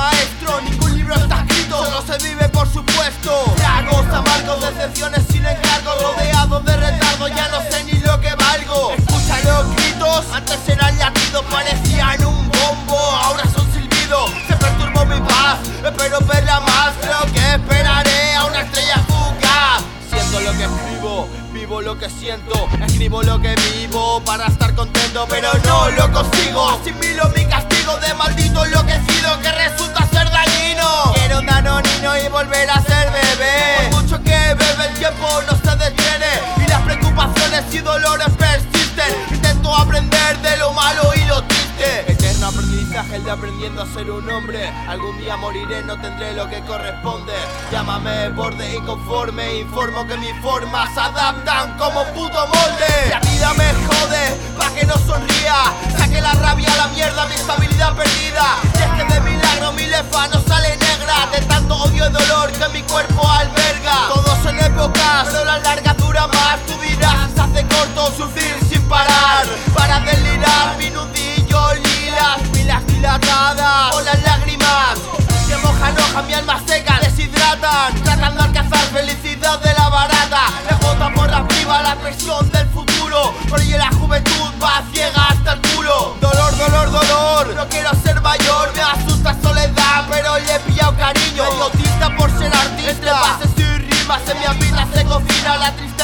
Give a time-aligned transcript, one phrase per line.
[0.00, 3.44] maestro, ningún libro está escrito, solo se vive por supuesto.
[3.56, 8.92] Tragos amargos, decepciones sin encargo, rodeado de retardo, ya no sé ni lo que valgo.
[8.92, 14.30] Escucha los gritos, antes eran latidos, parecían un bombo, ahora son silbidos.
[14.48, 19.82] Se perturbó mi paz, espero verla más, creo que esperaré a una estrella fugaz.
[20.10, 25.26] Siento lo que escribo, vivo lo que siento, escribo lo que vivo para estar contento,
[25.28, 26.68] pero no lo consigo.
[26.70, 27.39] Asimilo mi
[33.40, 33.90] bebé.
[33.90, 36.26] Por mucho que bebe el tiempo no se detiene
[36.64, 39.14] y las preocupaciones y dolores persisten.
[39.30, 42.12] Intento aprender de lo malo y lo triste.
[42.12, 44.68] Eterno aprendizaje el de aprendiendo a ser un hombre.
[44.88, 47.32] Algún día moriré, no tendré lo que corresponde.
[47.72, 53.08] Llámame borde inconforme, informo que mis formas se adaptan como puto molde.
[53.08, 55.56] La vida me jode, pa' que no sonría.
[55.96, 57.19] Saque la rabia a la mierda,
[69.74, 73.92] Para delirar, mi nudillo lilas, pilas dilatadas.
[73.92, 74.98] Con las lágrimas
[75.48, 77.94] que mojan hoja, mi alma seca, deshidratan.
[78.02, 80.42] Tratando de alcanzar felicidad de la barata.
[80.68, 83.32] Me bota por arriba la presión del futuro.
[83.48, 86.16] Por ello la juventud va ciega hasta el culo.
[86.20, 87.54] Dolor, dolor, dolor.
[87.56, 91.44] No quiero ser mayor, me asusta soledad, pero le he pillado cariño.
[91.44, 92.90] Autista por ser artista.
[92.90, 95.99] Entre pases y rimas en mi habita se cocina la tristeza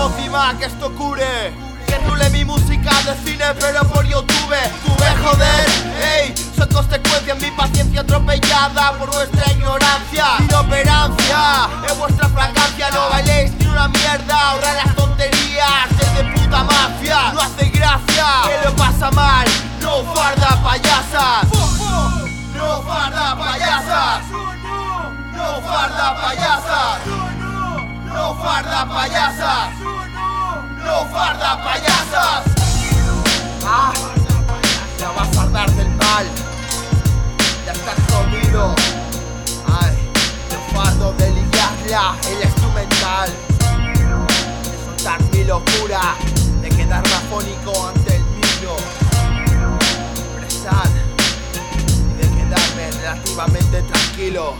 [0.00, 1.52] pócima que esto cure.
[1.86, 4.56] Que rule mi música de cine, pero por YouTube.
[4.84, 5.66] Tuve joder,
[6.14, 10.24] ey, son consecuencias mi paciencia atropellada por vuestra ignorancia.
[10.38, 12.59] Inoperancia, en vuestra fragancia
[28.80, 29.78] farda payasas.
[30.84, 32.44] No farda payasas.
[33.64, 33.92] Ah,
[34.98, 36.26] ya va a fardar del mal.
[37.66, 38.74] Ya estás jodido.
[39.80, 39.96] Ay,
[40.50, 43.30] el fardo de liarla, el instrumental.
[44.64, 46.14] De soltar mi locura,
[46.62, 48.76] de quedar rafónico ante el micro.
[50.38, 50.88] Expresar
[52.08, 54.54] y de quedarme relativamente tranquilo.